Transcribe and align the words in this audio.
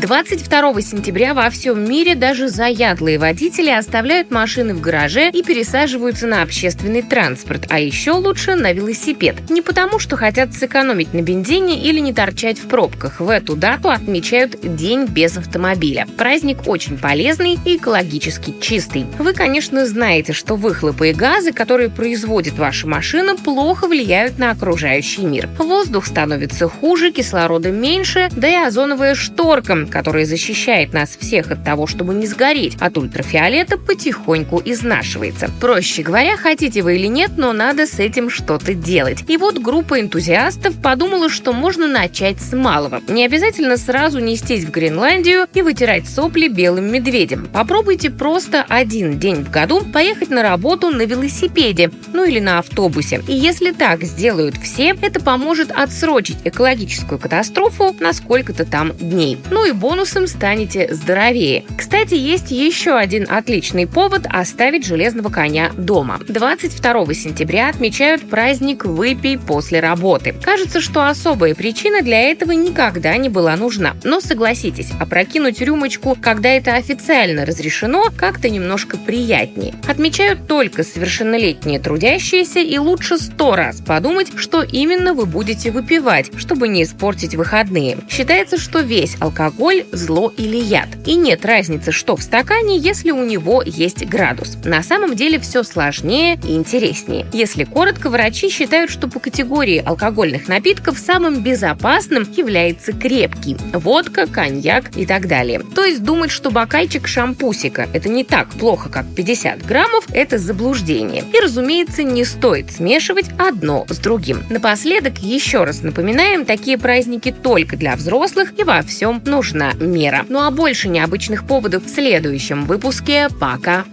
22 0.00 0.80
сентября 0.80 1.34
во 1.34 1.50
всем 1.50 1.84
мире 1.84 2.14
даже 2.14 2.48
заядлые 2.48 3.18
водители 3.18 3.68
оставляют 3.68 4.30
машины 4.30 4.74
в 4.74 4.80
гараже 4.80 5.30
и 5.30 5.42
пересаживаются 5.42 6.26
на 6.26 6.42
общественный 6.42 7.02
транспорт, 7.02 7.66
а 7.68 7.78
еще 7.78 8.12
лучше 8.12 8.54
на 8.54 8.72
велосипед. 8.72 9.50
Не 9.50 9.60
потому, 9.60 9.98
что 9.98 10.16
хотят 10.16 10.54
сэкономить 10.54 11.12
на 11.12 11.20
бензине 11.20 11.78
или 11.82 11.98
не 11.98 12.14
торчать 12.14 12.58
в 12.58 12.68
пробках. 12.68 13.20
В 13.20 13.28
эту 13.28 13.54
дату 13.54 13.90
отмечают 13.90 14.58
День 14.62 15.04
без 15.04 15.36
автомобиля. 15.36 16.06
Праздник 16.16 16.66
очень 16.66 16.96
полезный 16.96 17.58
и 17.64 17.76
экологически 17.76 18.54
чистый. 18.60 19.04
Вы, 19.18 19.34
конечно, 19.34 19.84
знаете, 19.86 20.32
что 20.32 20.56
выхлопы 20.56 21.10
и 21.10 21.12
газы, 21.12 21.52
которые 21.52 21.90
производит 21.90 22.58
ваша 22.58 22.86
машина, 22.86 23.36
плохо 23.36 23.88
влияют 23.88 24.38
на 24.38 24.52
окружающий 24.52 25.22
мир. 25.22 25.48
Воздух 25.58 26.06
становится 26.06 26.68
хуже, 26.68 27.12
кислорода 27.12 27.70
меньше, 27.70 28.30
да 28.34 28.48
и 28.48 28.66
озоновая 28.66 29.14
шторка 29.14 29.81
который 29.86 30.24
защищает 30.24 30.92
нас 30.92 31.16
всех 31.16 31.50
от 31.50 31.64
того, 31.64 31.86
чтобы 31.86 32.14
не 32.14 32.26
сгореть 32.26 32.76
от 32.80 32.96
ультрафиолета, 32.96 33.78
потихоньку 33.78 34.60
изнашивается. 34.64 35.50
Проще 35.60 36.02
говоря, 36.02 36.36
хотите 36.36 36.82
вы 36.82 36.96
или 36.96 37.06
нет, 37.06 37.32
но 37.36 37.52
надо 37.52 37.86
с 37.86 37.98
этим 37.98 38.30
что-то 38.30 38.74
делать. 38.74 39.24
И 39.28 39.36
вот 39.36 39.58
группа 39.58 40.00
энтузиастов 40.00 40.80
подумала, 40.80 41.28
что 41.28 41.52
можно 41.52 41.86
начать 41.86 42.40
с 42.40 42.54
малого. 42.54 43.00
Не 43.08 43.24
обязательно 43.24 43.76
сразу 43.76 44.18
нестись 44.18 44.64
в 44.64 44.70
Гренландию 44.70 45.46
и 45.54 45.62
вытирать 45.62 46.08
сопли 46.08 46.48
белым 46.48 46.92
медведем. 46.92 47.48
Попробуйте 47.52 48.10
просто 48.10 48.64
один 48.68 49.18
день 49.18 49.44
в 49.44 49.50
году 49.50 49.82
поехать 49.92 50.30
на 50.30 50.42
работу 50.42 50.90
на 50.90 51.02
велосипеде, 51.02 51.90
ну 52.12 52.24
или 52.24 52.40
на 52.40 52.58
автобусе. 52.58 53.22
И 53.28 53.32
если 53.32 53.72
так 53.72 54.02
сделают 54.04 54.56
все, 54.56 54.94
это 55.00 55.20
поможет 55.20 55.70
отсрочить 55.70 56.38
экологическую 56.44 57.18
катастрофу 57.18 57.96
на 58.00 58.12
сколько-то 58.12 58.64
там 58.64 58.92
дней. 58.92 59.38
Ну 59.50 59.64
и 59.64 59.71
бонусом 59.72 60.26
станете 60.26 60.92
здоровее. 60.92 61.64
Кстати, 61.76 62.14
есть 62.14 62.50
еще 62.50 62.96
один 62.96 63.26
отличный 63.28 63.86
повод 63.86 64.26
оставить 64.28 64.84
железного 64.84 65.30
коня 65.30 65.70
дома. 65.76 66.20
22 66.28 67.14
сентября 67.14 67.68
отмечают 67.68 68.28
праздник 68.28 68.84
«Выпей 68.84 69.38
после 69.38 69.80
работы». 69.80 70.34
Кажется, 70.42 70.80
что 70.80 71.08
особая 71.08 71.54
причина 71.54 72.02
для 72.02 72.20
этого 72.30 72.52
никогда 72.52 73.16
не 73.16 73.28
была 73.28 73.56
нужна. 73.56 73.96
Но 74.04 74.20
согласитесь, 74.20 74.90
опрокинуть 74.98 75.60
рюмочку, 75.60 76.16
когда 76.20 76.48
это 76.50 76.74
официально 76.74 77.46
разрешено, 77.46 78.06
как-то 78.16 78.50
немножко 78.50 78.96
приятнее. 78.96 79.74
Отмечают 79.88 80.46
только 80.46 80.82
совершеннолетние 80.82 81.78
трудящиеся 81.78 82.60
и 82.60 82.78
лучше 82.78 83.18
сто 83.18 83.56
раз 83.56 83.80
подумать, 83.80 84.32
что 84.36 84.62
именно 84.62 85.14
вы 85.14 85.26
будете 85.26 85.70
выпивать, 85.70 86.30
чтобы 86.36 86.68
не 86.68 86.82
испортить 86.82 87.34
выходные. 87.34 87.98
Считается, 88.08 88.58
что 88.58 88.80
весь 88.80 89.16
алкоголь 89.20 89.51
алкоголь– 89.52 89.84
зло 89.92 90.32
или 90.36 90.56
яд. 90.56 90.88
И 91.06 91.14
нет 91.14 91.44
разницы, 91.44 91.92
что 91.92 92.16
в 92.16 92.22
стакане, 92.22 92.78
если 92.78 93.10
у 93.10 93.24
него 93.24 93.62
есть 93.64 94.06
градус. 94.06 94.56
На 94.64 94.82
самом 94.82 95.14
деле 95.14 95.38
все 95.38 95.62
сложнее 95.62 96.38
и 96.44 96.54
интереснее. 96.54 97.26
Если 97.32 97.64
коротко, 97.64 98.08
врачи 98.08 98.48
считают, 98.48 98.90
что 98.90 99.08
по 99.08 99.20
категории 99.20 99.82
алкогольных 99.84 100.48
напитков 100.48 100.98
самым 100.98 101.42
безопасным 101.42 102.26
является 102.36 102.92
крепкий– 102.92 103.56
водка, 103.72 104.26
коньяк 104.26 104.96
и 104.96 105.06
так 105.06 105.28
далее. 105.28 105.60
То 105.74 105.84
есть 105.84 106.02
думать, 106.02 106.30
что 106.30 106.50
бокальчик 106.50 107.06
шампусика– 107.06 107.88
это 107.92 108.08
не 108.08 108.24
так 108.24 108.48
плохо, 108.48 108.88
как 108.88 109.06
50 109.14 109.64
граммов– 109.66 110.04
это 110.12 110.38
заблуждение. 110.38 111.24
И, 111.32 111.40
разумеется, 111.40 112.02
не 112.02 112.24
стоит 112.24 112.72
смешивать 112.72 113.30
одно 113.38 113.86
с 113.88 113.98
другим. 113.98 114.42
Напоследок 114.50 115.18
еще 115.18 115.64
раз 115.64 115.82
напоминаем, 115.82 116.44
такие 116.44 116.78
праздники 116.78 117.32
только 117.32 117.76
для 117.76 117.96
взрослых 117.96 118.58
и 118.58 118.64
во 118.64 118.82
всем 118.82 119.20
нужны 119.24 119.41
нужна 119.42 119.72
мера. 119.74 120.24
Ну 120.28 120.40
а 120.40 120.52
больше 120.52 120.88
необычных 120.88 121.44
поводов 121.44 121.84
в 121.84 121.88
следующем 121.88 122.64
выпуске. 122.64 123.28
Пока! 123.40 123.84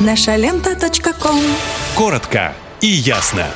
Наша 0.00 0.34
лента. 0.34 0.74
Коротко 1.94 2.52
и 2.80 2.88
ясно. 2.88 3.46